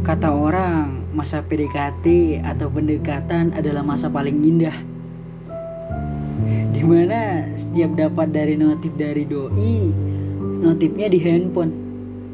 [0.00, 4.72] Kata orang, masa PDKT atau pendekatan adalah masa paling indah.
[6.72, 9.92] Di mana setiap dapat dari notif dari doi,
[10.64, 11.72] notifnya di handphone,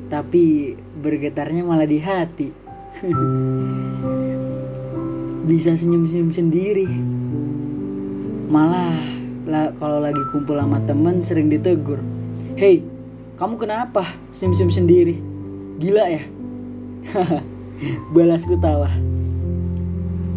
[0.06, 2.54] tapi bergetarnya malah di hati.
[5.50, 6.86] Bisa senyum-senyum sendiri.
[8.46, 8.94] Malah
[9.42, 11.98] lah, kalau lagi kumpul sama temen sering ditegur.
[12.54, 12.86] Hei,
[13.42, 15.18] kamu kenapa senyum-senyum sendiri?
[15.82, 16.22] Gila ya?
[18.12, 18.88] Balasku tawa.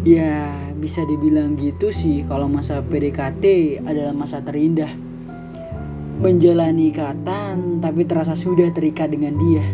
[0.04, 3.44] Ya, bisa dibilang gitu sih kalau masa PDKT
[3.84, 4.92] adalah masa terindah.
[6.20, 9.64] Menjalani ikatan tapi terasa sudah terikat dengan dia.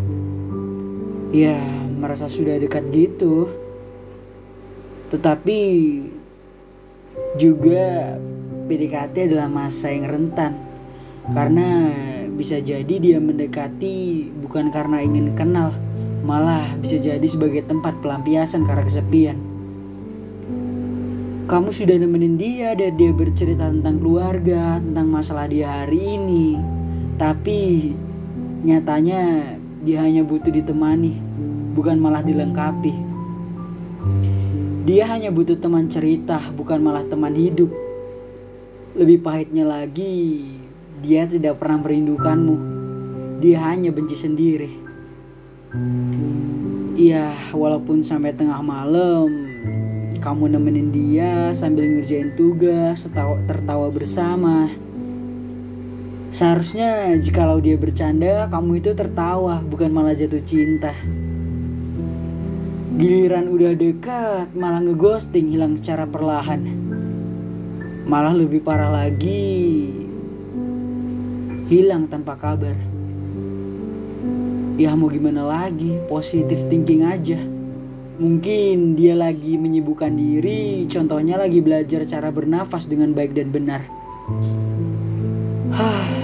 [1.34, 1.58] Ya,
[1.98, 3.50] merasa sudah dekat gitu.
[5.10, 5.60] Tetapi
[7.34, 8.14] juga
[8.70, 10.54] PDKT adalah masa yang rentan.
[11.34, 11.90] Karena
[12.30, 15.74] bisa jadi dia mendekati bukan karena ingin kenal,
[16.26, 19.38] malah bisa jadi sebagai tempat pelampiasan karena kesepian.
[21.46, 26.58] Kamu sudah nemenin dia dan dia bercerita tentang keluarga, tentang masalah dia hari ini.
[27.14, 27.94] Tapi
[28.66, 29.54] nyatanya
[29.86, 31.14] dia hanya butuh ditemani,
[31.78, 32.90] bukan malah dilengkapi.
[34.82, 37.70] Dia hanya butuh teman cerita, bukan malah teman hidup.
[38.98, 40.50] Lebih pahitnya lagi,
[40.98, 42.56] dia tidak pernah merindukanmu.
[43.38, 44.85] Dia hanya benci sendiri.
[46.96, 49.46] Iya, walaupun sampai tengah malam
[50.26, 54.66] kamu nemenin dia sambil ngerjain tugas, tertawa, tertawa bersama.
[56.34, 60.90] Seharusnya jikalau dia bercanda, kamu itu tertawa, bukan malah jatuh cinta.
[62.98, 66.66] Giliran udah dekat, malah ngeghosting hilang secara perlahan.
[68.10, 69.94] Malah lebih parah lagi,
[71.70, 72.95] hilang tanpa kabar.
[74.76, 77.40] Ya mau gimana lagi, positif thinking aja.
[78.20, 83.88] Mungkin dia lagi menyibukkan diri, contohnya lagi belajar cara bernafas dengan baik dan benar.
[85.72, 86.15] Hah,